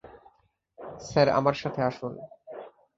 Sir 0.99 1.27
আমার 1.29 1.55
সাথে 1.61 1.81
আসুন। 1.81 2.13